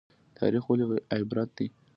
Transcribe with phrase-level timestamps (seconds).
[0.37, 1.67] تاریخ ولې عبرت دی؟